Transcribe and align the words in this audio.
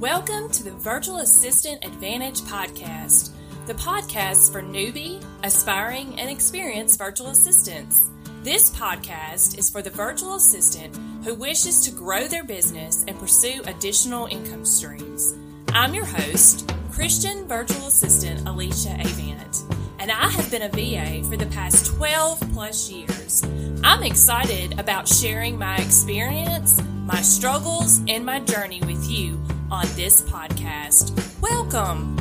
Welcome 0.00 0.50
to 0.50 0.64
the 0.64 0.72
Virtual 0.72 1.18
Assistant 1.18 1.84
Advantage 1.84 2.40
Podcast, 2.40 3.30
the 3.66 3.74
podcast 3.74 4.50
for 4.50 4.60
newbie, 4.60 5.24
aspiring, 5.44 6.18
and 6.18 6.28
experienced 6.28 6.98
virtual 6.98 7.28
assistants. 7.28 8.10
This 8.42 8.70
podcast 8.74 9.56
is 9.56 9.70
for 9.70 9.82
the 9.82 9.90
virtual 9.90 10.34
assistant 10.34 10.96
who 11.24 11.36
wishes 11.36 11.80
to 11.82 11.92
grow 11.92 12.26
their 12.26 12.42
business 12.42 13.04
and 13.06 13.16
pursue 13.20 13.62
additional 13.66 14.26
income 14.26 14.64
streams. 14.64 15.36
I'm 15.68 15.94
your 15.94 16.06
host, 16.06 16.68
Christian 16.90 17.46
virtual 17.46 17.86
assistant 17.86 18.44
Alyssa 18.46 19.00
Avant, 19.00 19.62
and 20.00 20.10
I 20.10 20.28
have 20.28 20.50
been 20.50 20.62
a 20.62 20.68
VA 20.70 21.26
for 21.28 21.36
the 21.36 21.46
past 21.54 21.86
12 21.86 22.40
plus 22.52 22.90
years. 22.90 23.44
I'm 23.84 24.02
excited 24.02 24.76
about 24.80 25.06
sharing 25.06 25.56
my 25.56 25.76
experience, 25.76 26.80
my 27.04 27.20
struggles, 27.20 28.00
and 28.08 28.24
my 28.24 28.40
journey 28.40 28.80
with 28.80 29.10
you 29.10 29.38
on 29.70 29.86
this 29.94 30.22
podcast. 30.22 31.12
Welcome. 31.38 32.16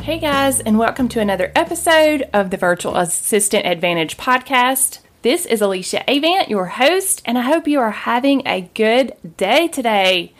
Hey 0.00 0.20
guys, 0.20 0.60
and 0.60 0.78
welcome 0.78 1.08
to 1.08 1.18
another 1.18 1.50
episode 1.56 2.28
of 2.32 2.50
the 2.50 2.56
Virtual 2.56 2.96
Assistant 2.96 3.66
Advantage 3.66 4.16
podcast. 4.16 5.00
This 5.22 5.44
is 5.44 5.60
Alyssa 5.60 6.04
Avant, 6.06 6.48
your 6.48 6.66
host, 6.66 7.20
and 7.24 7.36
I 7.36 7.42
hope 7.42 7.66
you 7.66 7.80
are 7.80 7.90
having 7.90 8.46
a 8.46 8.70
good 8.74 9.14
day 9.36 9.66
today. 9.66 10.32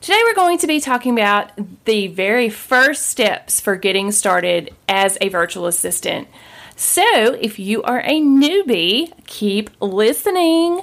Today, 0.00 0.20
we're 0.24 0.34
going 0.34 0.58
to 0.58 0.68
be 0.68 0.78
talking 0.78 1.14
about 1.14 1.50
the 1.84 2.06
very 2.06 2.48
first 2.48 3.06
steps 3.06 3.60
for 3.60 3.74
getting 3.74 4.12
started 4.12 4.72
as 4.88 5.18
a 5.20 5.30
virtual 5.30 5.66
assistant. 5.66 6.28
So, 6.76 7.32
if 7.40 7.58
you 7.58 7.82
are 7.82 8.02
a 8.02 8.20
newbie, 8.20 9.12
keep 9.26 9.70
listening. 9.80 10.82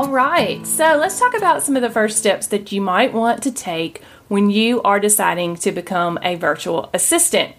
All 0.00 0.08
right, 0.08 0.66
so 0.66 0.96
let's 0.96 1.18
talk 1.18 1.36
about 1.36 1.62
some 1.62 1.76
of 1.76 1.82
the 1.82 1.90
first 1.90 2.16
steps 2.16 2.46
that 2.46 2.72
you 2.72 2.80
might 2.80 3.12
want 3.12 3.42
to 3.42 3.52
take 3.52 4.02
when 4.28 4.48
you 4.48 4.80
are 4.80 4.98
deciding 4.98 5.56
to 5.56 5.72
become 5.72 6.18
a 6.22 6.36
virtual 6.36 6.88
assistant. 6.94 7.54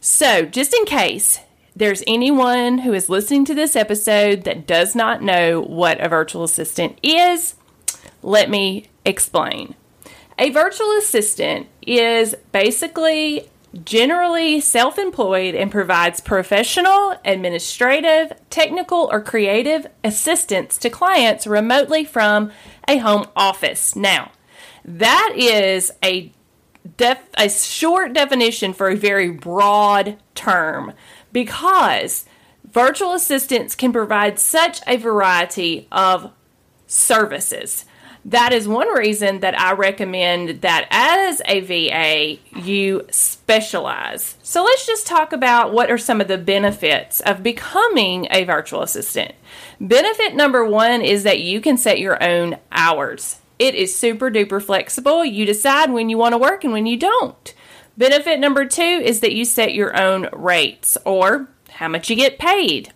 So, 0.00 0.46
just 0.46 0.72
in 0.72 0.86
case 0.86 1.40
there's 1.76 2.02
anyone 2.06 2.78
who 2.78 2.94
is 2.94 3.10
listening 3.10 3.44
to 3.44 3.54
this 3.54 3.76
episode 3.76 4.44
that 4.44 4.66
does 4.66 4.94
not 4.94 5.20
know 5.20 5.60
what 5.60 6.00
a 6.00 6.08
virtual 6.08 6.44
assistant 6.44 6.98
is, 7.02 7.54
let 8.22 8.48
me 8.48 8.86
explain. 9.04 9.74
A 10.38 10.48
virtual 10.48 10.90
assistant 10.96 11.66
is 11.82 12.34
basically 12.50 13.50
generally 13.82 14.60
self 14.60 14.98
employed 14.98 15.54
and 15.54 15.70
provides 15.70 16.20
professional, 16.20 17.18
administrative, 17.24 18.32
technical, 18.50 19.08
or 19.10 19.20
creative 19.20 19.86
assistance 20.02 20.78
to 20.78 20.90
clients 20.90 21.46
remotely 21.46 22.04
from 22.04 22.52
a 22.86 22.98
home 22.98 23.26
office. 23.34 23.96
Now, 23.96 24.32
that 24.84 25.32
is 25.36 25.90
a 26.02 26.32
def- 26.96 27.30
a 27.36 27.48
short 27.48 28.12
definition 28.12 28.72
for 28.72 28.90
a 28.90 28.96
very 28.96 29.30
broad 29.30 30.18
term 30.34 30.92
because 31.32 32.24
virtual 32.70 33.12
assistants 33.12 33.74
can 33.74 33.92
provide 33.92 34.38
such 34.38 34.80
a 34.86 34.96
variety 34.96 35.88
of 35.90 36.32
services 36.86 37.84
that 38.26 38.54
is 38.54 38.66
one 38.66 38.88
reason 38.88 39.40
that 39.40 39.58
I 39.58 39.72
recommend 39.72 40.62
that 40.62 40.88
as 40.90 41.42
a 41.44 41.60
VA, 41.60 42.38
you 42.58 43.06
specialize. 43.10 44.36
So 44.42 44.64
let's 44.64 44.86
just 44.86 45.06
talk 45.06 45.32
about 45.32 45.74
what 45.74 45.90
are 45.90 45.98
some 45.98 46.22
of 46.22 46.28
the 46.28 46.38
benefits 46.38 47.20
of 47.20 47.42
becoming 47.42 48.26
a 48.30 48.44
virtual 48.44 48.80
assistant. 48.80 49.34
Benefit 49.78 50.34
number 50.34 50.64
one 50.64 51.02
is 51.02 51.22
that 51.24 51.40
you 51.40 51.60
can 51.60 51.76
set 51.76 51.98
your 51.98 52.22
own 52.22 52.56
hours. 52.72 53.40
It 53.58 53.74
is 53.74 53.94
super 53.94 54.30
duper 54.30 54.62
flexible. 54.62 55.24
You 55.24 55.44
decide 55.44 55.92
when 55.92 56.08
you 56.08 56.16
want 56.16 56.32
to 56.32 56.38
work 56.38 56.64
and 56.64 56.72
when 56.72 56.86
you 56.86 56.96
don't. 56.96 57.54
Benefit 57.96 58.40
number 58.40 58.64
two 58.64 58.82
is 58.82 59.20
that 59.20 59.34
you 59.34 59.44
set 59.44 59.74
your 59.74 60.00
own 60.00 60.28
rates 60.32 60.96
or 61.04 61.48
how 61.72 61.88
much 61.88 62.08
you 62.08 62.16
get 62.16 62.38
paid. 62.38 62.92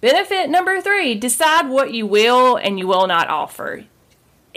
Benefit 0.00 0.50
number 0.50 0.80
three 0.80 1.14
decide 1.14 1.68
what 1.68 1.92
you 1.92 2.06
will 2.06 2.56
and 2.56 2.78
you 2.78 2.86
will 2.86 3.06
not 3.06 3.28
offer 3.28 3.84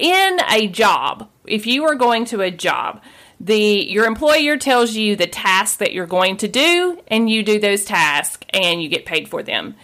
in 0.01 0.39
a 0.49 0.67
job, 0.67 1.29
if 1.45 1.67
you 1.67 1.85
are 1.85 1.95
going 1.95 2.25
to 2.25 2.41
a 2.41 2.51
job, 2.51 3.01
the 3.39 3.87
your 3.89 4.05
employer 4.05 4.57
tells 4.57 4.93
you 4.93 5.15
the 5.15 5.27
tasks 5.27 5.77
that 5.77 5.93
you're 5.93 6.05
going 6.05 6.37
to 6.37 6.47
do 6.47 6.99
and 7.07 7.29
you 7.29 7.43
do 7.43 7.59
those 7.59 7.85
tasks 7.85 8.45
and 8.49 8.81
you 8.81 8.89
get 8.89 9.05
paid 9.05 9.29
for 9.29 9.41
them. 9.43 9.75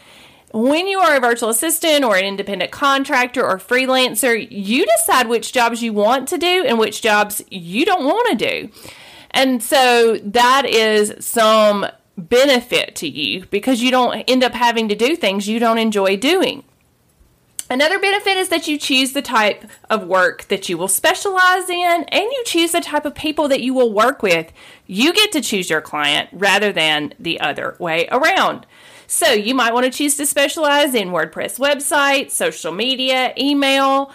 When 0.54 0.88
you 0.88 1.00
are 1.00 1.18
a 1.18 1.20
virtual 1.20 1.50
assistant 1.50 2.04
or 2.04 2.16
an 2.16 2.26
independent 2.26 2.72
contractor 2.72 3.46
or 3.46 3.58
freelancer, 3.58 4.48
you 4.50 4.86
decide 4.86 5.28
which 5.28 5.54
jobs 5.54 5.84
you 5.84 5.94
want 5.94 6.30
to 6.30 6.38
do 6.38 6.66
and 6.66 6.80
which 6.80 7.02
jobs 7.02 7.44
you 7.50 7.86
don't 7.86 8.06
want 8.06 8.28
to 8.30 8.50
do. 8.50 8.70
And 9.32 9.62
so 9.62 10.18
that 10.24 10.66
is 10.66 11.14
some 11.20 11.86
benefit 12.18 12.96
to 12.96 13.08
you 13.08 13.46
because 13.52 13.82
you 13.82 13.92
don't 13.92 14.24
end 14.28 14.44
up 14.44 14.54
having 14.54 14.90
to 14.90 14.96
do 14.96 15.16
things 15.16 15.48
you 15.48 15.60
don't 15.60 15.78
enjoy 15.78 16.18
doing. 16.18 16.64
Another 17.70 18.00
benefit 18.00 18.38
is 18.38 18.48
that 18.50 18.68
you 18.68 18.78
choose 18.78 19.12
the 19.12 19.22
type 19.22 19.66
of 19.90 20.08
work 20.08 20.48
that 20.48 20.70
you 20.70 20.78
will 20.78 20.88
specialize 20.88 21.70
in 21.70 22.06
and 22.08 22.24
you 22.24 22.44
choose 22.46 22.72
the 22.72 22.80
type 22.80 23.06
of 23.06 23.14
people 23.14 23.50
that 23.50 23.62
you 23.62 23.74
will 23.74 23.92
work 23.92 24.24
with. 24.24 24.54
You 24.86 25.14
get 25.14 25.34
to 25.34 25.42
choose 25.42 25.70
your 25.70 25.82
client 25.82 26.30
rather 26.32 26.72
than 26.72 27.14
the 27.20 27.42
other 27.42 27.76
way 27.78 28.08
around. 28.10 28.66
So 29.06 29.32
you 29.32 29.54
might 29.54 29.74
want 29.74 29.86
to 29.86 29.92
choose 29.92 30.16
to 30.16 30.26
specialize 30.26 30.94
in 30.94 31.10
WordPress 31.10 31.60
websites, 31.60 32.32
social 32.32 32.72
media, 32.72 33.34
email, 33.38 34.12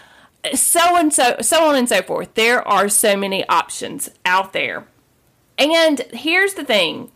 so 0.55 0.97
and 0.97 1.13
so 1.13 1.37
so 1.41 1.69
on 1.69 1.77
and 1.77 1.89
so 1.89 2.03
forth. 2.03 2.35
There 2.35 2.67
are 2.67 2.89
so 2.89 3.17
many 3.17 3.47
options 3.49 4.11
out 4.25 4.53
there. 4.53 4.87
And 5.59 6.01
here's 6.13 6.55
the 6.55 6.65
thing 6.65 7.13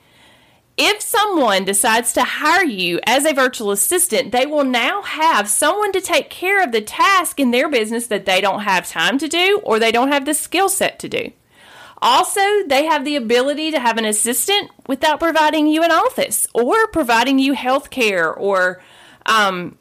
if 0.79 1.01
someone 1.01 1.65
decides 1.65 2.13
to 2.13 2.23
hire 2.23 2.65
you 2.65 3.01
as 3.07 3.25
a 3.25 3.33
virtual 3.33 3.71
assistant, 3.71 4.33
they 4.33 4.45
will 4.45 4.65
now 4.65 5.01
have 5.03 5.49
someone 5.49 5.91
to 5.93 6.01
take 6.03 6.29
care 6.29 6.63
of 6.63 6.73
the 6.73 6.83
task 6.83 7.41
in 7.41 7.51
their 7.51 7.69
business 7.71 8.09
that 8.09 8.27
they 8.27 8.43
don't 8.43 8.61
have 8.61 8.89
time 8.89 9.17
to 9.19 9.29
do 9.29 9.61
or 9.65 9.79
they 9.79 9.91
don't 9.91 10.13
have 10.13 10.27
the 10.27 10.35
skill 10.35 10.69
set 10.69 10.99
to 10.99 11.09
do. 11.09 11.33
Also, 12.03 12.41
they 12.67 12.85
have 12.85 13.07
the 13.07 13.17
ability 13.17 13.71
to 13.71 13.81
have 13.81 13.97
an 13.97 14.05
assistant 14.05 14.71
without 14.87 15.19
providing 15.19 15.67
you 15.67 15.83
an 15.83 15.91
office 15.91 16.47
or 16.53 16.87
providing 16.89 17.39
you 17.39 17.55
health 17.55 17.89
care 17.89 18.33
or, 18.33 18.83
um, 19.25 19.79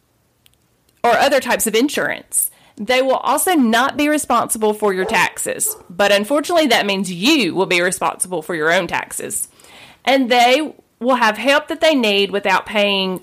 or 1.03 1.11
other 1.11 1.41
types 1.41 1.67
of 1.67 1.75
insurance. 1.75 2.51
They 2.77 3.01
will 3.01 3.17
also 3.17 3.53
not 3.53 3.97
be 3.97 4.07
responsible 4.07 4.73
for 4.73 4.93
your 4.93 5.05
taxes, 5.05 5.75
but 5.89 6.13
unfortunately, 6.13 6.67
that 6.67 6.85
means 6.85 7.11
you 7.11 7.53
will 7.53 7.65
be 7.65 7.81
responsible 7.81 8.41
for 8.41 8.55
your 8.55 8.71
own 8.71 8.87
taxes. 8.87 9.49
And 10.05 10.31
they 10.31 10.73
will 10.99 11.15
have 11.15 11.37
help 11.37 11.67
that 11.67 11.81
they 11.81 11.95
need 11.95 12.31
without 12.31 12.65
paying 12.65 13.21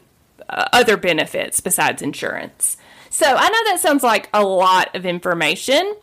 uh, 0.48 0.68
other 0.72 0.96
benefits 0.96 1.60
besides 1.60 2.02
insurance. 2.02 2.76
So 3.10 3.26
I 3.26 3.48
know 3.48 3.64
that 3.66 3.80
sounds 3.80 4.02
like 4.02 4.28
a 4.32 4.42
lot 4.42 4.94
of 4.96 5.04
information, 5.04 5.94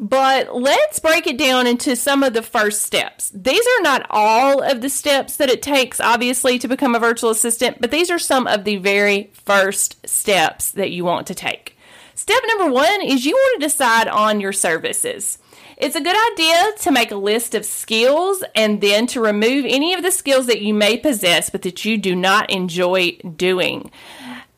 but 0.00 0.54
let's 0.54 0.98
break 0.98 1.26
it 1.26 1.38
down 1.38 1.66
into 1.66 1.94
some 1.94 2.22
of 2.22 2.34
the 2.34 2.42
first 2.42 2.82
steps. 2.82 3.30
These 3.30 3.64
are 3.64 3.82
not 3.82 4.06
all 4.10 4.62
of 4.62 4.80
the 4.80 4.88
steps 4.88 5.36
that 5.36 5.48
it 5.48 5.62
takes, 5.62 6.00
obviously, 6.00 6.58
to 6.58 6.68
become 6.68 6.94
a 6.94 6.98
virtual 6.98 7.30
assistant, 7.30 7.80
but 7.80 7.90
these 7.90 8.10
are 8.10 8.18
some 8.18 8.46
of 8.46 8.64
the 8.64 8.76
very 8.76 9.30
first 9.44 10.06
steps 10.08 10.72
that 10.72 10.90
you 10.90 11.04
want 11.04 11.28
to 11.28 11.34
take. 11.34 11.75
Step 12.16 12.42
number 12.46 12.72
one 12.72 13.02
is 13.02 13.26
you 13.26 13.34
want 13.34 13.60
to 13.60 13.66
decide 13.66 14.08
on 14.08 14.40
your 14.40 14.52
services. 14.52 15.36
It's 15.76 15.96
a 15.96 16.00
good 16.00 16.32
idea 16.32 16.72
to 16.78 16.90
make 16.90 17.10
a 17.10 17.16
list 17.16 17.54
of 17.54 17.66
skills 17.66 18.42
and 18.54 18.80
then 18.80 19.06
to 19.08 19.20
remove 19.20 19.66
any 19.68 19.92
of 19.92 20.02
the 20.02 20.10
skills 20.10 20.46
that 20.46 20.62
you 20.62 20.72
may 20.72 20.96
possess 20.96 21.50
but 21.50 21.60
that 21.60 21.84
you 21.84 21.98
do 21.98 22.16
not 22.16 22.48
enjoy 22.48 23.18
doing. 23.36 23.90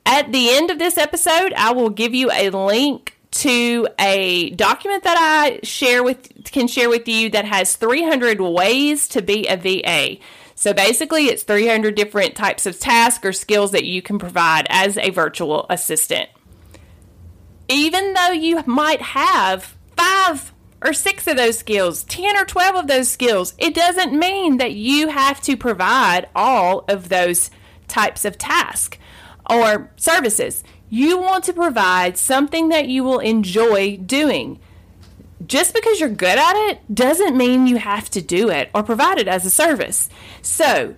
At 0.07 0.31
the 0.31 0.51
end 0.51 0.71
of 0.71 0.79
this 0.79 0.97
episode, 0.97 1.53
I 1.55 1.73
will 1.73 1.91
give 1.91 2.15
you 2.15 2.31
a 2.31 2.51
link 2.51 3.17
to 3.33 3.89
a 3.99 4.51
document 4.51 5.03
that 5.03 5.17
I 5.19 5.59
share 5.65 6.05
with 6.05 6.53
can 6.53 6.69
share 6.69 6.89
with 6.89 7.09
you 7.09 7.29
that 7.31 7.45
has 7.45 7.75
300 7.75 8.41
ways 8.41 9.09
to 9.09 9.21
be 9.21 9.49
a 9.49 9.57
VA. 9.57 10.23
So 10.55 10.73
basically, 10.73 11.27
it's 11.27 11.43
300 11.43 11.97
different 11.97 12.37
types 12.37 12.67
of 12.67 12.79
tasks 12.79 13.27
or 13.27 13.33
skills 13.33 13.73
that 13.73 13.85
you 13.85 14.01
can 14.01 14.21
provide 14.21 14.69
as 14.71 14.97
a 14.97 15.11
virtual 15.11 15.67
assistant. 15.69 16.29
Even 17.69 18.15
though 18.15 18.31
you 18.31 18.63
might 18.67 19.03
have 19.03 19.77
five 19.97 20.53
or 20.83 20.93
six 20.93 21.27
of 21.27 21.37
those 21.37 21.59
skills, 21.59 22.05
10 22.05 22.37
or 22.37 22.45
12 22.45 22.77
of 22.77 22.87
those 22.87 23.09
skills, 23.09 23.55
it 23.59 23.75
doesn't 23.75 24.19
mean 24.19 24.59
that 24.59 24.73
you 24.73 25.09
have 25.09 25.41
to 25.43 25.57
provide 25.57 26.29
all 26.35 26.85
of 26.89 27.09
those 27.09 27.51
types 27.89 28.25
of 28.25 28.39
tasks 28.39 28.99
or 29.49 29.91
services. 29.97 30.63
You 30.89 31.19
want 31.19 31.45
to 31.45 31.53
provide 31.53 32.17
something 32.17 32.69
that 32.71 32.89
you 32.89 33.05
will 33.05 33.19
enjoy 33.19 33.97
doing. 33.99 34.59
Just 35.47 35.75
because 35.75 36.01
you're 36.01 36.09
good 36.09 36.39
at 36.39 36.57
it 36.71 36.95
doesn't 36.95 37.37
mean 37.37 37.67
you 37.67 37.77
have 37.77 38.11
to 38.11 38.23
do 38.23 38.49
it 38.49 38.71
or 38.75 38.83
provide 38.83 39.19
it 39.19 39.29
as 39.29 39.45
a 39.45 39.51
service. 39.51 40.09
So, 40.43 40.97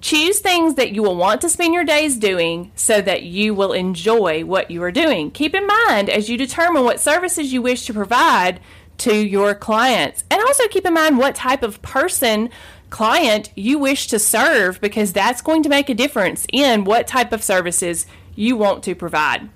choose 0.00 0.38
things 0.38 0.74
that 0.74 0.92
you 0.92 1.02
will 1.02 1.16
want 1.16 1.40
to 1.42 1.48
spend 1.48 1.74
your 1.74 1.84
days 1.84 2.16
doing 2.16 2.72
so 2.74 3.00
that 3.00 3.22
you 3.22 3.54
will 3.54 3.72
enjoy 3.72 4.44
what 4.44 4.70
you 4.70 4.82
are 4.82 4.90
doing. 4.90 5.30
Keep 5.30 5.54
in 5.54 5.66
mind 5.66 6.08
as 6.08 6.28
you 6.28 6.36
determine 6.36 6.84
what 6.84 7.00
services 7.00 7.52
you 7.52 7.62
wish 7.62 7.84
to 7.86 7.94
provide 7.94 8.60
to 8.98 9.14
your 9.14 9.54
clients. 9.54 10.24
And 10.30 10.40
also 10.42 10.68
keep 10.68 10.86
in 10.86 10.94
mind 10.94 11.18
what 11.18 11.34
type 11.34 11.62
of 11.62 11.80
person 11.82 12.50
client 12.90 13.50
you 13.54 13.78
wish 13.78 14.08
to 14.08 14.18
serve 14.18 14.80
because 14.80 15.12
that's 15.12 15.42
going 15.42 15.62
to 15.62 15.68
make 15.68 15.88
a 15.88 15.94
difference 15.94 16.46
in 16.52 16.84
what 16.84 17.06
type 17.06 17.32
of 17.32 17.42
services 17.42 18.06
you 18.34 18.56
want 18.56 18.82
to 18.84 18.94
provide. 18.94 19.48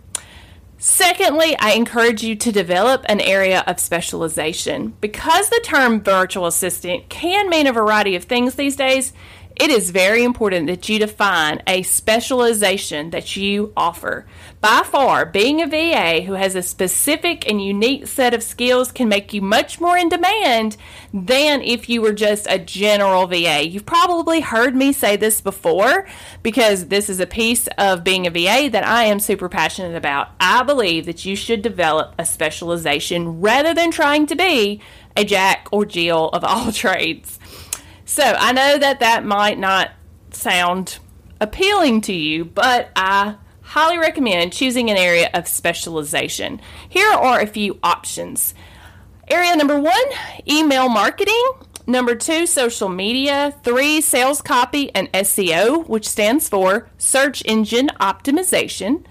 Secondly, 0.78 1.56
I 1.58 1.72
encourage 1.72 2.22
you 2.22 2.36
to 2.36 2.52
develop 2.52 3.06
an 3.08 3.20
area 3.20 3.64
of 3.66 3.80
specialization. 3.80 4.94
Because 5.00 5.48
the 5.48 5.60
term 5.64 6.02
virtual 6.02 6.46
assistant 6.46 7.08
can 7.08 7.48
mean 7.48 7.66
a 7.66 7.72
variety 7.72 8.16
of 8.16 8.24
things 8.24 8.56
these 8.56 8.76
days, 8.76 9.14
it 9.56 9.70
is 9.70 9.90
very 9.90 10.24
important 10.24 10.66
that 10.66 10.88
you 10.88 10.98
define 10.98 11.62
a 11.66 11.82
specialization 11.82 13.10
that 13.10 13.36
you 13.36 13.72
offer. 13.76 14.26
By 14.60 14.82
far, 14.84 15.24
being 15.26 15.62
a 15.62 15.66
VA 15.66 16.22
who 16.22 16.32
has 16.32 16.56
a 16.56 16.62
specific 16.62 17.48
and 17.48 17.64
unique 17.64 18.08
set 18.08 18.34
of 18.34 18.42
skills 18.42 18.90
can 18.90 19.08
make 19.08 19.32
you 19.32 19.40
much 19.42 19.80
more 19.80 19.96
in 19.96 20.08
demand 20.08 20.76
than 21.12 21.62
if 21.62 21.88
you 21.88 22.02
were 22.02 22.12
just 22.12 22.46
a 22.50 22.58
general 22.58 23.28
VA. 23.28 23.68
You've 23.68 23.86
probably 23.86 24.40
heard 24.40 24.74
me 24.74 24.92
say 24.92 25.16
this 25.16 25.40
before 25.40 26.08
because 26.42 26.86
this 26.86 27.08
is 27.08 27.20
a 27.20 27.26
piece 27.26 27.68
of 27.78 28.02
being 28.02 28.26
a 28.26 28.30
VA 28.30 28.68
that 28.72 28.84
I 28.84 29.04
am 29.04 29.20
super 29.20 29.48
passionate 29.48 29.96
about. 29.96 30.30
I 30.40 30.64
believe 30.64 31.06
that 31.06 31.24
you 31.24 31.36
should 31.36 31.62
develop 31.62 32.14
a 32.18 32.24
specialization 32.24 33.40
rather 33.40 33.72
than 33.72 33.92
trying 33.92 34.26
to 34.26 34.34
be 34.34 34.80
a 35.16 35.24
jack 35.24 35.68
or 35.70 35.84
Jill 35.84 36.28
of 36.30 36.42
all 36.42 36.72
trades. 36.72 37.38
So 38.04 38.22
I 38.22 38.52
know 38.52 38.78
that 38.78 39.00
that 39.00 39.24
might 39.24 39.58
not 39.58 39.90
sound 40.30 40.98
appealing 41.40 42.02
to 42.02 42.12
you, 42.12 42.44
but 42.44 42.90
I 42.94 43.36
highly 43.62 43.98
recommend 43.98 44.52
choosing 44.52 44.90
an 44.90 44.96
area 44.96 45.30
of 45.32 45.48
specialization. 45.48 46.60
Here 46.88 47.10
are 47.10 47.40
a 47.40 47.46
few 47.46 47.78
options. 47.82 48.54
Area 49.28 49.56
number 49.56 49.80
one 49.80 50.04
email 50.48 50.88
marketing. 50.88 51.42
Number 51.86 52.14
two, 52.14 52.46
social 52.46 52.88
media. 52.88 53.54
Three, 53.62 54.00
sales 54.00 54.42
copy 54.42 54.94
and 54.94 55.10
SEO, 55.12 55.88
which 55.88 56.08
stands 56.08 56.48
for 56.48 56.88
search 56.98 57.42
engine 57.46 57.88
optimization. 58.00 59.04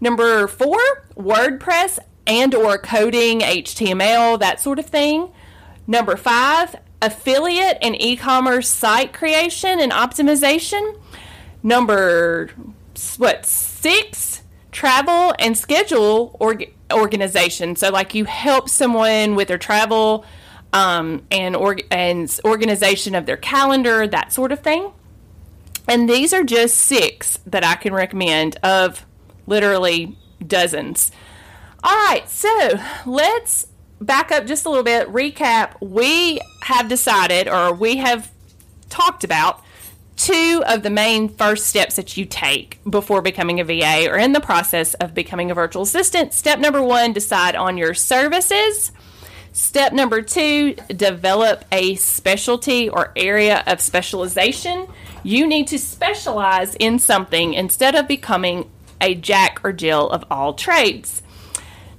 Number 0.00 0.46
four, 0.48 0.78
WordPress 1.16 1.98
and 2.26 2.54
or 2.54 2.78
coding, 2.78 3.40
HTML, 3.40 4.38
that 4.38 4.60
sort 4.60 4.78
of 4.78 4.86
thing. 4.86 5.32
Number 5.86 6.16
five, 6.16 6.76
affiliate 7.02 7.78
and 7.82 8.00
e-commerce 8.00 8.68
site 8.68 9.12
creation 9.12 9.80
and 9.80 9.92
optimization. 9.92 10.98
Number 11.62 12.50
what 13.16 13.44
six 13.44 14.42
travel 14.72 15.34
and 15.38 15.56
schedule 15.56 16.36
org- 16.40 16.72
organization. 16.92 17.76
So 17.76 17.90
like 17.90 18.14
you 18.14 18.24
help 18.24 18.68
someone 18.68 19.34
with 19.34 19.48
their 19.48 19.58
travel 19.58 20.24
um, 20.72 21.22
and 21.30 21.54
org- 21.54 21.86
and 21.90 22.40
organization 22.44 23.14
of 23.14 23.26
their 23.26 23.36
calendar, 23.36 24.06
that 24.06 24.32
sort 24.32 24.52
of 24.52 24.60
thing. 24.60 24.92
And 25.86 26.08
these 26.08 26.32
are 26.32 26.42
just 26.44 26.76
six 26.76 27.38
that 27.46 27.64
I 27.64 27.74
can 27.74 27.92
recommend 27.92 28.56
of 28.62 29.06
literally 29.46 30.18
dozens. 30.44 31.12
All 31.82 31.94
right, 31.94 32.28
so 32.28 32.80
let's 33.04 33.66
back 34.04 34.30
up 34.30 34.46
just 34.46 34.66
a 34.66 34.68
little 34.68 34.84
bit, 34.84 35.08
recap, 35.08 35.80
we 35.80 36.40
have 36.62 36.88
decided 36.88 37.48
or 37.48 37.72
we 37.74 37.96
have 37.96 38.30
talked 38.88 39.24
about 39.24 39.62
two 40.16 40.62
of 40.66 40.82
the 40.82 40.90
main 40.90 41.28
first 41.28 41.66
steps 41.66 41.96
that 41.96 42.16
you 42.16 42.24
take 42.24 42.78
before 42.88 43.20
becoming 43.20 43.60
a 43.60 43.64
VA 43.64 44.08
or 44.08 44.16
in 44.16 44.32
the 44.32 44.40
process 44.40 44.94
of 44.94 45.14
becoming 45.14 45.50
a 45.50 45.54
virtual 45.54 45.82
assistant. 45.82 46.32
Step 46.32 46.58
number 46.58 46.82
one, 46.82 47.12
decide 47.12 47.56
on 47.56 47.76
your 47.76 47.94
services. 47.94 48.92
Step 49.52 49.92
number 49.92 50.20
two, 50.22 50.74
develop 50.88 51.64
a 51.70 51.94
specialty 51.96 52.88
or 52.88 53.12
area 53.16 53.62
of 53.66 53.80
specialization. 53.80 54.86
You 55.22 55.46
need 55.46 55.68
to 55.68 55.78
specialize 55.78 56.74
in 56.76 56.98
something 56.98 57.54
instead 57.54 57.94
of 57.94 58.08
becoming 58.08 58.70
a 59.00 59.14
jack 59.14 59.60
or 59.64 59.72
Jill 59.72 60.10
of 60.10 60.24
all 60.30 60.54
trades. 60.54 61.22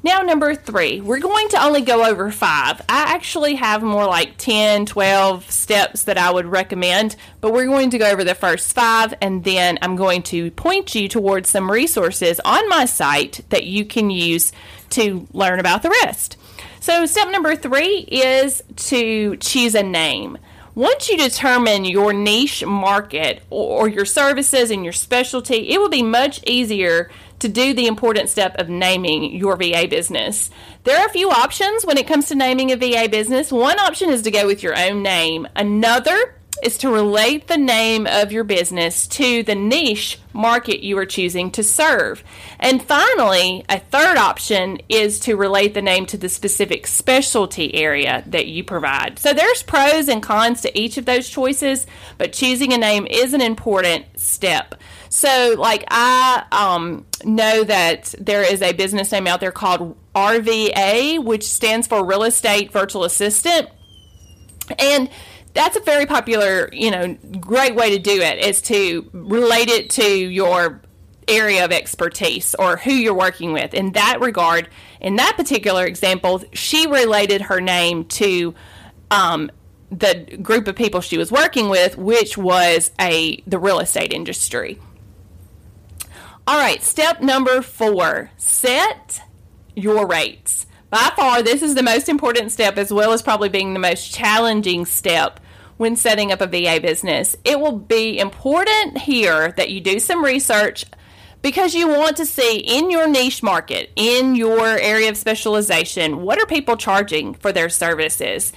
Now, 0.05 0.21
number 0.21 0.53
three, 0.53 1.01
we're 1.01 1.17
going 1.17 1.49
to 1.49 1.63
only 1.63 1.81
go 1.81 2.05
over 2.05 2.29
five. 2.29 2.79
I 2.81 3.15
actually 3.15 3.55
have 3.55 3.81
more 3.81 4.05
like 4.05 4.37
10, 4.37 4.85
12 4.85 5.49
steps 5.49 6.03
that 6.03 6.19
I 6.19 6.29
would 6.29 6.45
recommend, 6.45 7.15
but 7.41 7.51
we're 7.51 7.65
going 7.65 7.89
to 7.89 7.97
go 7.97 8.11
over 8.11 8.23
the 8.23 8.35
first 8.35 8.73
five 8.73 9.15
and 9.19 9.43
then 9.43 9.79
I'm 9.81 9.95
going 9.95 10.21
to 10.23 10.51
point 10.51 10.93
you 10.93 11.09
towards 11.09 11.49
some 11.49 11.71
resources 11.71 12.39
on 12.45 12.69
my 12.69 12.85
site 12.85 13.43
that 13.49 13.63
you 13.63 13.83
can 13.83 14.11
use 14.11 14.51
to 14.91 15.27
learn 15.33 15.59
about 15.59 15.81
the 15.81 15.89
rest. 16.03 16.37
So, 16.81 17.07
step 17.07 17.31
number 17.31 17.55
three 17.55 17.97
is 18.07 18.61
to 18.75 19.37
choose 19.37 19.73
a 19.73 19.81
name. 19.81 20.37
Once 20.75 21.07
you 21.07 21.17
determine 21.17 21.85
your 21.85 22.11
niche 22.11 22.63
market 22.63 23.41
or, 23.49 23.87
your 23.87 24.03
services 24.03 24.69
and 24.69 24.83
your 24.83 24.93
specialty, 24.93 25.69
it 25.69 25.79
will 25.79 25.89
be 25.89 26.03
much 26.03 26.41
easier 26.45 27.09
to 27.39 27.49
do 27.49 27.73
the 27.73 27.87
important 27.87 28.29
step 28.29 28.55
of 28.57 28.69
naming 28.69 29.35
your 29.35 29.55
VA 29.55 29.87
business. 29.89 30.49
There 30.83 30.99
are 30.99 31.05
a 31.05 31.11
few 31.11 31.29
options 31.29 31.85
when 31.85 31.97
it 31.97 32.07
comes 32.07 32.27
to 32.27 32.35
naming 32.35 32.71
a 32.71 32.77
VA 32.77 33.09
business. 33.09 33.51
One 33.51 33.79
option 33.79 34.09
is 34.09 34.21
to 34.23 34.31
go 34.31 34.47
with 34.47 34.63
your 34.63 34.77
own 34.77 35.03
name, 35.03 35.47
another 35.55 36.35
is 36.63 36.77
to 36.79 36.89
relate 36.89 37.47
the 37.47 37.57
name 37.57 38.07
of 38.07 38.31
your 38.31 38.43
business 38.43 39.07
to 39.07 39.43
the 39.43 39.55
niche 39.55 40.19
market 40.33 40.83
you 40.83 40.97
are 40.97 41.05
choosing 41.05 41.51
to 41.51 41.63
serve. 41.63 42.23
And 42.59 42.81
finally, 42.81 43.65
a 43.69 43.79
third 43.79 44.17
option 44.17 44.79
is 44.89 45.19
to 45.21 45.35
relate 45.35 45.73
the 45.73 45.81
name 45.81 46.05
to 46.07 46.17
the 46.17 46.29
specific 46.29 46.87
specialty 46.87 47.75
area 47.75 48.23
that 48.27 48.47
you 48.47 48.63
provide. 48.63 49.19
So 49.19 49.33
there's 49.33 49.63
pros 49.63 50.07
and 50.07 50.23
cons 50.23 50.61
to 50.61 50.79
each 50.79 50.97
of 50.97 51.05
those 51.05 51.29
choices, 51.29 51.85
but 52.17 52.33
choosing 52.33 52.73
a 52.73 52.77
name 52.77 53.05
is 53.07 53.33
an 53.33 53.41
important 53.41 54.05
step. 54.19 54.75
So, 55.15 55.55
like, 55.57 55.85
I 55.87 56.43
um, 56.51 57.05
know 57.23 57.63
that 57.63 58.13
there 58.19 58.41
is 58.41 58.61
a 58.61 58.73
business 58.73 59.13
name 59.13 59.27
out 59.27 59.39
there 59.39 59.53
called 59.53 59.95
RVA, 60.13 61.23
which 61.23 61.45
stands 61.45 61.87
for 61.87 62.05
Real 62.05 62.23
Estate 62.23 62.69
Virtual 62.73 63.05
Assistant. 63.05 63.69
And 64.77 65.09
that's 65.53 65.77
a 65.77 65.79
very 65.79 66.05
popular, 66.05 66.67
you 66.73 66.91
know, 66.91 67.17
great 67.39 67.75
way 67.75 67.91
to 67.91 67.97
do 67.97 68.21
it 68.21 68.39
is 68.39 68.61
to 68.63 69.09
relate 69.13 69.69
it 69.69 69.89
to 69.91 70.05
your 70.05 70.81
area 71.29 71.63
of 71.63 71.71
expertise 71.71 72.53
or 72.59 72.75
who 72.75 72.91
you're 72.91 73.13
working 73.13 73.53
with. 73.53 73.73
In 73.73 73.93
that 73.93 74.19
regard, 74.19 74.67
in 74.99 75.15
that 75.15 75.37
particular 75.37 75.85
example, 75.85 76.43
she 76.51 76.87
related 76.87 77.43
her 77.43 77.61
name 77.61 78.03
to 78.03 78.53
um, 79.11 79.49
the 79.89 80.37
group 80.41 80.67
of 80.67 80.75
people 80.75 80.99
she 80.99 81.17
was 81.17 81.31
working 81.31 81.69
with, 81.69 81.97
which 81.97 82.37
was 82.37 82.91
a 82.99 83.41
the 83.47 83.57
real 83.57 83.79
estate 83.79 84.11
industry. 84.11 84.77
All 86.47 86.59
right, 86.59 86.83
step 86.83 87.21
number 87.21 87.63
four 87.63 88.29
set 88.37 89.19
your 89.75 90.05
rates. 90.05 90.67
By 90.91 91.11
far, 91.15 91.41
this 91.41 91.63
is 91.63 91.73
the 91.73 91.81
most 91.81 92.07
important 92.07 92.51
step, 92.51 92.77
as 92.77 92.93
well 92.93 93.13
as 93.13 93.23
probably 93.23 93.49
being 93.49 93.73
the 93.73 93.79
most 93.79 94.13
challenging 94.13 94.85
step 94.85 95.39
when 95.77 95.95
setting 95.95 96.31
up 96.31 96.41
a 96.41 96.47
VA 96.47 96.79
business. 96.79 97.35
It 97.43 97.59
will 97.59 97.77
be 97.79 98.19
important 98.19 98.99
here 98.99 99.53
that 99.53 99.71
you 99.71 99.81
do 99.81 99.99
some 99.99 100.23
research 100.23 100.85
because 101.41 101.73
you 101.73 101.87
want 101.87 102.15
to 102.17 102.27
see 102.27 102.57
in 102.57 102.91
your 102.91 103.07
niche 103.07 103.41
market, 103.41 103.91
in 103.95 104.35
your 104.35 104.67
area 104.67 105.09
of 105.09 105.17
specialization, 105.17 106.21
what 106.21 106.39
are 106.39 106.45
people 106.45 106.77
charging 106.77 107.33
for 107.33 107.51
their 107.51 107.69
services? 107.69 108.53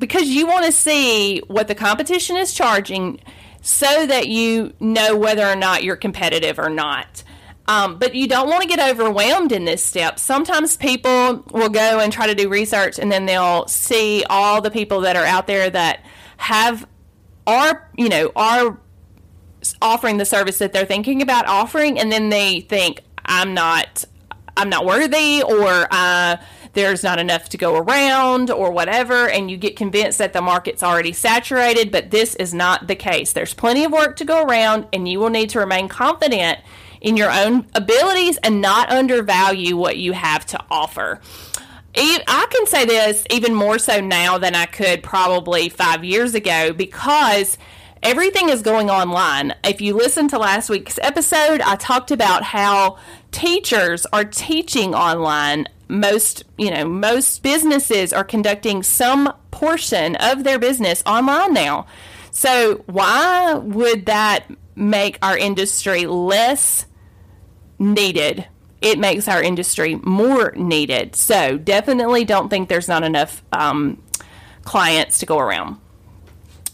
Because 0.00 0.28
you 0.28 0.48
want 0.48 0.66
to 0.66 0.72
see 0.72 1.38
what 1.46 1.68
the 1.68 1.76
competition 1.76 2.36
is 2.36 2.52
charging 2.52 3.20
so 3.60 4.06
that 4.06 4.28
you 4.28 4.72
know 4.80 5.16
whether 5.16 5.46
or 5.46 5.56
not 5.56 5.82
you're 5.82 5.96
competitive 5.96 6.58
or 6.58 6.70
not. 6.70 7.22
Um, 7.68 7.98
but 7.98 8.14
you 8.14 8.26
don't 8.26 8.48
want 8.48 8.62
to 8.62 8.68
get 8.68 8.80
overwhelmed 8.80 9.52
in 9.52 9.64
this 9.64 9.84
step. 9.84 10.18
Sometimes 10.18 10.76
people 10.76 11.44
will 11.52 11.68
go 11.68 12.00
and 12.00 12.12
try 12.12 12.26
to 12.26 12.34
do 12.34 12.48
research 12.48 12.98
and 12.98 13.12
then 13.12 13.26
they'll 13.26 13.68
see 13.68 14.24
all 14.28 14.60
the 14.60 14.70
people 14.72 15.02
that 15.02 15.14
are 15.14 15.24
out 15.24 15.46
there 15.46 15.70
that 15.70 16.04
have 16.36 16.86
are, 17.46 17.88
you 17.96 18.08
know, 18.08 18.32
are 18.34 18.78
offering 19.80 20.16
the 20.16 20.24
service 20.24 20.58
that 20.58 20.72
they're 20.72 20.86
thinking 20.86 21.22
about 21.22 21.46
offering 21.46 21.98
and 21.98 22.10
then 22.10 22.30
they 22.30 22.60
think 22.60 23.02
I'm 23.24 23.54
not 23.54 24.04
I'm 24.56 24.68
not 24.68 24.84
worthy 24.84 25.42
or 25.42 25.86
uh, 25.90 26.36
there's 26.72 27.02
not 27.02 27.18
enough 27.18 27.48
to 27.50 27.58
go 27.58 27.76
around 27.76 28.50
or 28.50 28.70
whatever, 28.70 29.28
and 29.28 29.50
you 29.50 29.56
get 29.56 29.76
convinced 29.76 30.18
that 30.18 30.32
the 30.32 30.40
market's 30.40 30.82
already 30.82 31.12
saturated, 31.12 31.90
but 31.90 32.10
this 32.10 32.34
is 32.36 32.54
not 32.54 32.86
the 32.86 32.94
case. 32.94 33.32
There's 33.32 33.54
plenty 33.54 33.84
of 33.84 33.92
work 33.92 34.16
to 34.16 34.24
go 34.24 34.44
around, 34.44 34.86
and 34.92 35.08
you 35.08 35.18
will 35.18 35.30
need 35.30 35.50
to 35.50 35.58
remain 35.58 35.88
confident 35.88 36.60
in 37.00 37.16
your 37.16 37.30
own 37.30 37.66
abilities 37.74 38.36
and 38.38 38.60
not 38.60 38.90
undervalue 38.90 39.76
what 39.76 39.96
you 39.96 40.12
have 40.12 40.46
to 40.46 40.60
offer. 40.70 41.20
I 41.96 42.46
can 42.50 42.66
say 42.66 42.84
this 42.84 43.24
even 43.30 43.54
more 43.54 43.78
so 43.78 44.00
now 44.00 44.38
than 44.38 44.54
I 44.54 44.66
could 44.66 45.02
probably 45.02 45.68
five 45.68 46.04
years 46.04 46.34
ago 46.34 46.72
because 46.72 47.58
everything 48.02 48.48
is 48.48 48.62
going 48.62 48.88
online. 48.90 49.54
If 49.64 49.80
you 49.80 49.96
listen 49.96 50.28
to 50.28 50.38
last 50.38 50.70
week's 50.70 50.98
episode, 51.02 51.60
I 51.62 51.76
talked 51.76 52.10
about 52.10 52.44
how 52.44 52.98
teachers 53.32 54.06
are 54.12 54.24
teaching 54.24 54.94
online. 54.94 55.66
Most, 55.90 56.44
you 56.56 56.70
know, 56.70 56.86
most 56.86 57.42
businesses 57.42 58.12
are 58.12 58.24
conducting 58.24 58.82
some 58.82 59.32
portion 59.50 60.16
of 60.16 60.44
their 60.44 60.58
business 60.58 61.02
online 61.04 61.52
now. 61.52 61.86
So, 62.30 62.84
why 62.86 63.54
would 63.54 64.06
that 64.06 64.46
make 64.76 65.18
our 65.20 65.36
industry 65.36 66.06
less 66.06 66.86
needed 67.78 68.46
it 68.80 68.98
makes 68.98 69.28
our 69.28 69.42
industry 69.42 69.96
more 69.96 70.52
needed. 70.56 71.14
So 71.14 71.58
definitely 71.58 72.24
don't 72.24 72.48
think 72.48 72.68
there's 72.68 72.88
not 72.88 73.02
enough 73.02 73.42
um, 73.52 74.02
clients 74.62 75.18
to 75.18 75.26
go 75.26 75.38
around. 75.38 75.78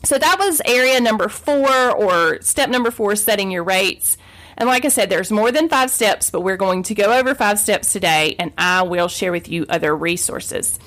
So 0.05 0.17
that 0.17 0.39
was 0.39 0.63
area 0.65 1.01
number 1.01 1.29
four, 1.29 1.91
or 1.91 2.41
step 2.43 2.71
number 2.71 2.93
four, 2.93 3.17
setting 3.17 3.51
your 3.51 3.65
rates. 3.65 4.17
And 4.57 4.69
like 4.69 4.85
I 4.85 4.89
said, 4.89 5.11
there's 5.11 5.31
more 5.31 5.53
than 5.53 5.69
five 5.69 5.91
steps, 5.91 6.31
but 6.31 6.41
we're 6.41 6.57
going 6.57 6.83
to 6.85 6.95
go 6.95 7.13
over 7.13 7.35
five 7.35 7.59
steps 7.59 7.93
today, 7.93 8.37
and 8.39 8.53
I 8.57 8.83
will 8.83 9.09
share 9.09 9.33
with 9.33 9.49
you 9.49 9.67
other 9.69 9.95
resources. 9.95 10.79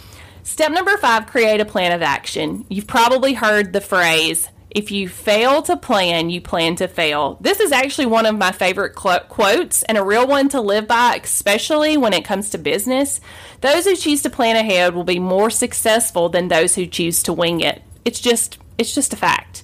Step 0.44 0.72
number 0.72 0.98
five 0.98 1.28
create 1.28 1.62
a 1.62 1.66
plan 1.66 1.92
of 1.92 2.02
action. 2.02 2.66
You've 2.70 2.88
probably 2.88 3.34
heard 3.34 3.72
the 3.72 3.82
phrase 3.82 4.48
if 4.72 4.92
you 4.92 5.10
fail 5.10 5.62
to 5.64 5.78
plan, 5.78 6.30
you 6.30 6.42
plan 6.42 6.76
to 6.76 6.88
fail. 6.88 7.38
This 7.42 7.60
is 7.60 7.72
actually 7.72 8.06
one 8.06 8.26
of 8.26 8.38
my 8.38 8.52
favorite 8.52 8.94
quotes 8.94 9.84
and 9.84 9.98
a 9.98 10.04
real 10.04 10.28
one 10.28 10.50
to 10.50 10.62
live 10.62 10.88
by, 10.88 11.20
especially 11.24 11.98
when 11.98 12.14
it 12.14 12.26
comes 12.26 12.52
to 12.52 12.58
business. 12.58 13.20
Those 13.62 13.86
who 13.86 13.96
choose 13.96 14.22
to 14.24 14.30
plan 14.30 14.56
ahead 14.56 14.94
will 14.94 15.04
be 15.04 15.20
more 15.20 15.50
successful 15.50 16.30
than 16.30 16.48
those 16.48 16.76
who 16.76 16.86
choose 16.86 17.24
to 17.24 17.34
wing 17.34 17.62
it. 17.62 17.82
It's 18.06 18.20
just 18.20 18.60
it's 18.78 18.94
just 18.94 19.14
a 19.14 19.18
fact. 19.18 19.64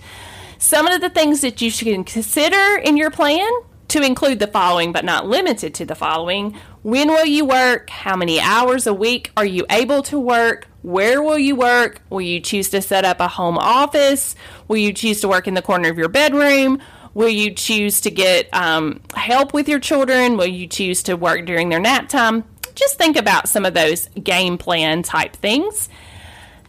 Some 0.58 0.88
of 0.88 1.02
the 1.02 1.10
things 1.10 1.42
that 1.42 1.62
you 1.62 1.70
should 1.70 2.06
consider 2.06 2.78
in 2.78 2.98
your 2.98 3.12
plan 3.12 3.50
to 3.90 4.02
include 4.02 4.40
the 4.40 4.48
following, 4.48 4.92
but 4.92 5.06
not 5.06 5.28
limited 5.28 5.74
to 5.76 5.86
the 5.86 5.96
following. 5.96 6.56
When 6.84 7.10
will 7.10 7.26
you 7.26 7.46
work? 7.46 7.90
How 7.90 8.16
many 8.16 8.40
hours 8.40 8.88
a 8.88 8.94
week 8.94 9.32
are 9.38 9.46
you 9.46 9.66
able 9.70 10.02
to 10.04 10.20
work? 10.20 10.68
Where 10.82 11.22
will 11.22 11.40
you 11.40 11.56
work? 11.56 12.02
Will 12.10 12.22
you 12.22 12.40
choose 12.40 12.70
to 12.70 12.82
set 12.82 13.06
up 13.06 13.20
a 13.20 13.28
home 13.28 13.58
office? 13.58 14.36
Will 14.68 14.78
you 14.78 14.94
choose 14.94 15.22
to 15.22 15.28
work 15.28 15.48
in 15.48 15.54
the 15.54 15.62
corner 15.62 15.90
of 15.90 15.98
your 15.98 16.10
bedroom? 16.10 16.80
Will 17.14 17.30
you 17.30 17.54
choose 17.54 18.02
to 18.02 18.12
get 18.12 18.50
um, 18.54 19.02
help 19.16 19.54
with 19.54 19.70
your 19.70 19.80
children? 19.80 20.38
Will 20.38 20.46
you 20.46 20.68
choose 20.68 21.02
to 21.04 21.16
work 21.16 21.46
during 21.46 21.70
their 21.70 21.80
nap 21.80 22.10
time? 22.10 22.44
Just 22.76 22.98
think 22.98 23.16
about 23.16 23.48
some 23.48 23.66
of 23.66 23.74
those 23.74 24.10
game 24.22 24.58
plan 24.58 25.02
type 25.02 25.34
things. 25.34 25.90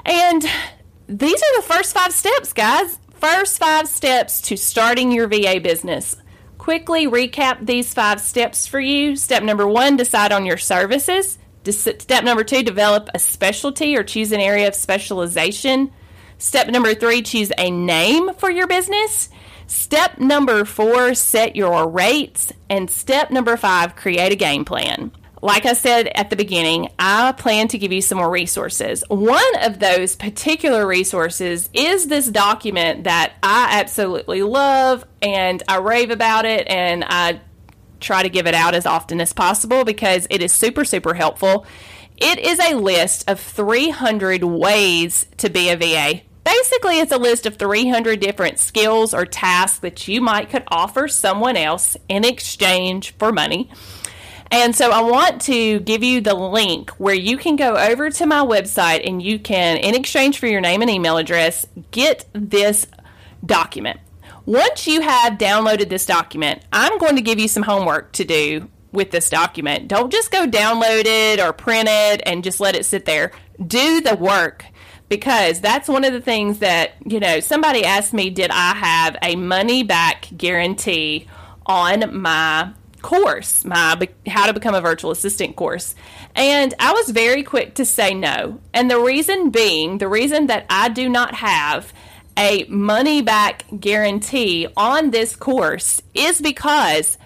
And 0.04 0.42
these 1.08 1.42
are 1.42 1.60
the 1.60 1.66
first 1.66 1.92
five 1.92 2.12
steps, 2.12 2.52
guys. 2.52 2.98
First 3.14 3.58
five 3.58 3.88
steps 3.88 4.40
to 4.42 4.56
starting 4.56 5.10
your 5.10 5.26
VA 5.26 5.58
business. 5.60 6.16
Quickly 6.66 7.06
recap 7.06 7.64
these 7.64 7.94
five 7.94 8.20
steps 8.20 8.66
for 8.66 8.80
you. 8.80 9.14
Step 9.14 9.44
number 9.44 9.68
one 9.68 9.96
decide 9.96 10.32
on 10.32 10.44
your 10.44 10.56
services. 10.56 11.38
Step 11.64 12.24
number 12.24 12.42
two, 12.42 12.64
develop 12.64 13.08
a 13.14 13.20
specialty 13.20 13.96
or 13.96 14.02
choose 14.02 14.32
an 14.32 14.40
area 14.40 14.66
of 14.66 14.74
specialization. 14.74 15.92
Step 16.38 16.66
number 16.66 16.92
three, 16.92 17.22
choose 17.22 17.52
a 17.56 17.70
name 17.70 18.34
for 18.34 18.50
your 18.50 18.66
business. 18.66 19.28
Step 19.68 20.18
number 20.18 20.64
four, 20.64 21.14
set 21.14 21.54
your 21.54 21.88
rates. 21.88 22.52
And 22.68 22.90
step 22.90 23.30
number 23.30 23.56
five, 23.56 23.94
create 23.94 24.32
a 24.32 24.36
game 24.36 24.64
plan. 24.64 25.12
Like 25.42 25.66
I 25.66 25.74
said 25.74 26.08
at 26.14 26.30
the 26.30 26.36
beginning, 26.36 26.88
I 26.98 27.32
plan 27.32 27.68
to 27.68 27.78
give 27.78 27.92
you 27.92 28.00
some 28.00 28.18
more 28.18 28.30
resources. 28.30 29.04
One 29.08 29.44
of 29.62 29.78
those 29.78 30.16
particular 30.16 30.86
resources 30.86 31.68
is 31.74 32.06
this 32.06 32.28
document 32.28 33.04
that 33.04 33.34
I 33.42 33.78
absolutely 33.78 34.42
love 34.42 35.04
and 35.20 35.62
I 35.68 35.76
rave 35.78 36.10
about 36.10 36.46
it 36.46 36.66
and 36.68 37.04
I 37.06 37.40
try 38.00 38.22
to 38.22 38.28
give 38.28 38.46
it 38.46 38.54
out 38.54 38.74
as 38.74 38.86
often 38.86 39.20
as 39.20 39.32
possible 39.32 39.84
because 39.84 40.26
it 40.30 40.42
is 40.42 40.52
super, 40.52 40.84
super 40.84 41.14
helpful. 41.14 41.66
It 42.16 42.38
is 42.38 42.58
a 42.58 42.74
list 42.74 43.28
of 43.28 43.38
300 43.38 44.42
ways 44.42 45.26
to 45.36 45.50
be 45.50 45.68
a 45.68 45.76
VA. 45.76 46.22
Basically, 46.44 47.00
it's 47.00 47.12
a 47.12 47.18
list 47.18 47.44
of 47.44 47.56
300 47.56 48.20
different 48.20 48.58
skills 48.58 49.12
or 49.12 49.26
tasks 49.26 49.80
that 49.80 50.06
you 50.08 50.20
might 50.20 50.48
could 50.48 50.62
offer 50.68 51.08
someone 51.08 51.56
else 51.56 51.96
in 52.08 52.24
exchange 52.24 53.14
for 53.18 53.32
money. 53.32 53.68
And 54.50 54.74
so 54.74 54.90
I 54.90 55.00
want 55.02 55.42
to 55.42 55.80
give 55.80 56.02
you 56.02 56.20
the 56.20 56.34
link 56.34 56.90
where 56.92 57.14
you 57.14 57.36
can 57.36 57.56
go 57.56 57.76
over 57.76 58.10
to 58.10 58.26
my 58.26 58.44
website 58.44 59.06
and 59.06 59.22
you 59.22 59.38
can, 59.38 59.76
in 59.76 59.94
exchange 59.94 60.38
for 60.38 60.46
your 60.46 60.60
name 60.60 60.82
and 60.82 60.90
email 60.90 61.16
address, 61.16 61.66
get 61.90 62.26
this 62.32 62.86
document. 63.44 64.00
Once 64.44 64.86
you 64.86 65.00
have 65.00 65.34
downloaded 65.34 65.88
this 65.88 66.06
document, 66.06 66.62
I'm 66.72 66.98
going 66.98 67.16
to 67.16 67.22
give 67.22 67.38
you 67.38 67.48
some 67.48 67.64
homework 67.64 68.12
to 68.12 68.24
do 68.24 68.68
with 68.92 69.10
this 69.10 69.28
document. 69.28 69.88
Don't 69.88 70.12
just 70.12 70.30
go 70.30 70.46
download 70.46 71.02
it 71.04 71.40
or 71.40 71.52
print 71.52 71.88
it 71.90 72.22
and 72.24 72.44
just 72.44 72.60
let 72.60 72.76
it 72.76 72.86
sit 72.86 73.04
there. 73.04 73.32
Do 73.64 74.00
the 74.00 74.14
work 74.14 74.64
because 75.08 75.60
that's 75.60 75.88
one 75.88 76.04
of 76.04 76.12
the 76.12 76.20
things 76.20 76.60
that, 76.60 76.92
you 77.04 77.20
know, 77.20 77.40
somebody 77.40 77.84
asked 77.84 78.12
me, 78.12 78.30
did 78.30 78.50
I 78.50 78.74
have 78.74 79.16
a 79.22 79.36
money 79.36 79.82
back 79.82 80.28
guarantee 80.36 81.26
on 81.66 82.20
my 82.20 82.72
course, 83.06 83.64
my 83.64 84.08
How 84.26 84.46
to 84.46 84.52
Become 84.52 84.74
a 84.74 84.80
Virtual 84.80 85.12
Assistant 85.12 85.54
course? 85.54 85.94
And 86.34 86.74
I 86.80 86.92
was 86.92 87.10
very 87.10 87.44
quick 87.44 87.76
to 87.76 87.84
say 87.84 88.14
no. 88.14 88.58
And 88.74 88.90
the 88.90 88.98
reason 88.98 89.50
being, 89.50 89.98
the 89.98 90.08
reason 90.08 90.48
that 90.48 90.66
I 90.68 90.88
do 90.88 91.08
not 91.08 91.36
have 91.36 91.92
a 92.36 92.64
money 92.64 93.22
back 93.22 93.64
guarantee 93.78 94.66
on 94.76 95.10
this 95.10 95.36
course 95.36 96.02
is 96.14 96.40
because 96.40 97.16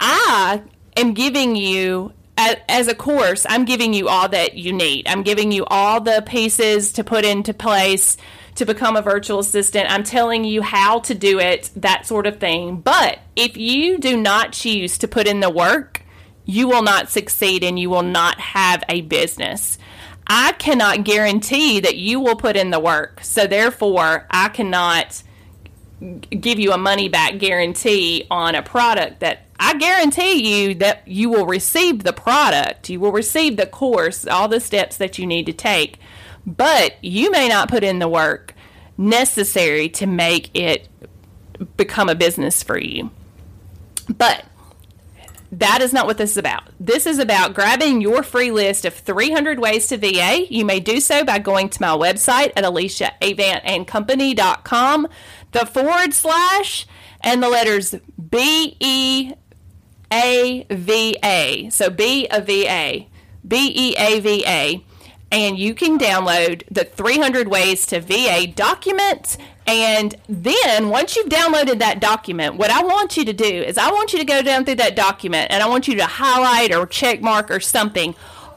I 0.00 0.62
am 0.96 1.12
giving 1.12 1.56
you 1.56 2.14
as 2.38 2.88
a 2.88 2.94
course, 2.94 3.44
I'm 3.46 3.66
giving 3.66 3.92
you 3.92 4.08
all 4.08 4.30
that 4.30 4.54
you 4.54 4.72
need. 4.72 5.06
I'm 5.06 5.22
giving 5.22 5.52
you 5.52 5.66
all 5.66 6.00
the 6.00 6.24
pieces 6.26 6.94
to 6.94 7.04
put 7.04 7.26
into 7.26 7.52
place 7.52 8.16
to 8.54 8.66
become 8.66 8.96
a 8.96 9.02
virtual 9.02 9.38
assistant. 9.38 9.90
I'm 9.90 10.04
telling 10.04 10.44
you 10.44 10.62
how 10.62 11.00
to 11.00 11.14
do 11.14 11.38
it, 11.38 11.70
that 11.76 12.06
sort 12.06 12.26
of 12.26 12.38
thing. 12.38 12.76
But 12.80 13.18
if 13.34 13.56
you 13.56 13.98
do 13.98 14.16
not 14.16 14.52
choose 14.52 14.98
to 14.98 15.08
put 15.08 15.26
in 15.26 15.40
the 15.40 15.50
work, 15.50 16.02
you 16.44 16.68
will 16.68 16.82
not 16.82 17.08
succeed 17.08 17.64
and 17.64 17.78
you 17.78 17.88
will 17.88 18.02
not 18.02 18.38
have 18.40 18.82
a 18.88 19.00
business. 19.02 19.78
I 20.26 20.52
cannot 20.52 21.04
guarantee 21.04 21.80
that 21.80 21.96
you 21.96 22.20
will 22.20 22.36
put 22.36 22.56
in 22.56 22.70
the 22.70 22.80
work. 22.80 23.20
So 23.22 23.46
therefore, 23.46 24.26
I 24.30 24.48
cannot 24.48 25.22
give 26.30 26.58
you 26.58 26.72
a 26.72 26.78
money 26.78 27.08
back 27.08 27.38
guarantee 27.38 28.26
on 28.30 28.54
a 28.54 28.62
product 28.62 29.20
that 29.20 29.46
I 29.58 29.74
guarantee 29.74 30.66
you 30.66 30.74
that 30.76 31.06
you 31.06 31.30
will 31.30 31.46
receive 31.46 32.02
the 32.02 32.12
product, 32.12 32.90
you 32.90 32.98
will 32.98 33.12
receive 33.12 33.56
the 33.56 33.66
course, 33.66 34.26
all 34.26 34.48
the 34.48 34.58
steps 34.58 34.96
that 34.96 35.18
you 35.18 35.26
need 35.26 35.46
to 35.46 35.52
take, 35.52 36.00
but 36.46 37.02
you 37.02 37.30
may 37.30 37.48
not 37.48 37.68
put 37.68 37.84
in 37.84 37.98
the 37.98 38.08
work 38.08 38.54
necessary 38.98 39.88
to 39.88 40.06
make 40.06 40.54
it 40.56 40.88
become 41.76 42.08
a 42.08 42.14
business 42.14 42.62
for 42.62 42.78
you. 42.78 43.10
But 44.08 44.44
that 45.52 45.80
is 45.82 45.92
not 45.92 46.06
what 46.06 46.16
this 46.16 46.30
is 46.32 46.38
about. 46.38 46.62
This 46.80 47.06
is 47.06 47.18
about 47.18 47.52
grabbing 47.54 48.00
your 48.00 48.22
free 48.22 48.50
list 48.50 48.86
of 48.86 48.94
300 48.94 49.58
ways 49.58 49.86
to 49.88 49.98
VA. 49.98 50.46
You 50.48 50.64
may 50.64 50.80
do 50.80 50.98
so 50.98 51.24
by 51.24 51.38
going 51.38 51.68
to 51.68 51.80
my 51.80 51.88
website 51.88 52.52
at 52.56 52.64
alyssaavantandcompany.com, 52.64 55.08
the 55.52 55.66
forward 55.66 56.14
slash, 56.14 56.86
and 57.20 57.42
the 57.42 57.50
letters 57.50 57.94
B 58.30 58.78
E 58.80 59.34
A 60.10 60.66
V 60.70 61.18
A. 61.22 61.68
So 61.70 61.90
B 61.90 62.26
a 62.30 62.40
V 62.40 62.66
A. 62.66 63.06
B 63.46 63.72
E 63.74 63.94
A 63.98 64.20
V 64.20 64.44
A. 64.46 64.82
And 65.32 65.58
you 65.58 65.74
can 65.74 65.98
download 65.98 66.62
the 66.70 66.84
300 66.84 67.48
Ways 67.48 67.86
to 67.86 68.00
VA 68.00 68.46
document 68.46 69.36
and 69.66 70.14
then 70.28 70.88
once 70.88 71.14
you've 71.14 71.28
downloaded 71.28 71.78
that 71.78 72.00
document, 72.00 72.56
what 72.56 72.70
I 72.70 72.82
want 72.82 73.16
you 73.16 73.24
to 73.24 73.32
do 73.32 73.44
is 73.44 73.78
I 73.78 73.90
want 73.92 74.12
you 74.12 74.18
to 74.18 74.24
go 74.24 74.42
down 74.42 74.64
through 74.64 74.76
that 74.76 74.96
document 74.96 75.52
and 75.52 75.62
I 75.62 75.68
want 75.68 75.86
you 75.86 75.94
to 75.96 76.04
highlight 76.04 76.74
or 76.74 76.84
check 76.86 77.20
mark 77.20 77.50
or 77.50 77.60
something 77.60 78.14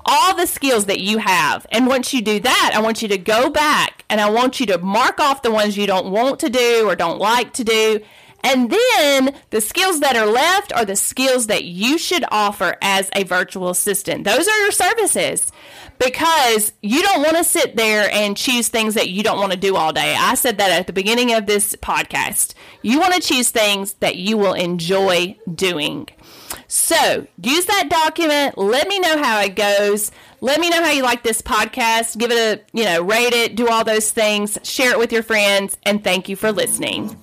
all 0.08 0.36
the 0.36 0.46
skills 0.46 0.86
that 0.86 1.00
you 1.00 1.18
have. 1.18 1.66
And 1.72 1.88
once 1.88 2.14
you 2.14 2.22
do 2.22 2.40
that, 2.40 2.72
I 2.76 2.82
want 2.82 3.02
you 3.02 3.08
to 3.10 3.18
go 3.18 3.50
back 3.50 4.06
and 4.10 4.22
I 4.22 4.30
want 4.30 4.60
you 4.60 4.66
to 4.68 4.78
mark 4.78 5.20
off 5.20 5.42
the 5.42 5.52
ones 5.52 5.78
you 5.78 5.88
don't 5.88 6.12
want 6.12 6.40
to 6.42 6.50
do 6.50 6.88
or 6.88 6.96
don't 6.96 7.20
like 7.20 7.54
to 7.54 7.64
do. 7.64 8.02
And 8.44 8.70
then 8.70 9.36
the 9.50 9.62
skills 9.62 10.02
that 10.02 10.16
are 10.16 10.28
left 10.28 10.72
are 10.74 10.86
the 10.86 10.96
skills 10.96 11.48
that 11.48 11.64
you 11.64 11.98
should 11.98 12.24
offer 12.30 12.78
as 12.82 13.10
a 13.16 13.24
virtual 13.24 13.70
assistant. 13.70 14.24
Those 14.24 14.48
are 14.48 14.60
your 14.60 14.72
services 14.72 15.52
because 16.00 16.74
you 16.82 17.02
don't 17.02 17.22
want 17.22 17.38
to 17.38 17.44
sit 17.44 17.76
there 17.76 18.10
and 18.12 18.36
choose 18.36 18.68
things 18.68 18.94
that 18.96 19.10
you 19.10 19.24
don't 19.24 19.40
want 19.40 19.52
to 19.52 19.58
do 19.58 19.76
all 19.76 19.94
day. 19.94 20.16
I 20.18 20.36
said 20.36 20.58
that 20.58 20.72
at 20.72 20.88
the 20.88 20.94
beginning 20.94 21.34
of 21.34 21.46
this 21.46 21.76
podcast. 21.76 22.54
You 22.82 23.00
want 23.00 23.14
to 23.14 23.22
choose 23.22 23.50
things 23.50 23.94
that 23.96 24.16
you 24.16 24.38
will 24.38 24.54
enjoy 24.54 25.38
doing. 25.54 26.08
So 26.68 27.28
use 27.42 27.66
that 27.66 27.90
document. 27.90 28.58
Let 28.58 28.88
me 28.88 29.00
know 29.00 29.22
how 29.22 29.42
it 29.42 29.56
goes. 29.56 30.12
Let 30.42 30.60
me 30.60 30.70
know 30.70 30.84
how 30.84 30.92
you 30.92 31.04
like 31.04 31.24
this 31.24 31.42
podcast. 31.42 32.18
Give 32.18 32.32
it 32.32 32.38
a, 32.38 32.78
you 32.78 32.84
know, 32.84 33.02
rate 33.02 33.34
it, 33.34 33.56
do 33.56 33.68
all 33.68 33.84
those 33.84 34.12
things, 34.12 34.58
share 34.64 34.92
it 34.92 35.00
with 35.00 35.12
your 35.12 35.24
friends, 35.24 35.78
and 35.84 36.04
thank 36.04 36.30
you 36.30 36.36
for 36.36 36.52
listening. 36.52 37.18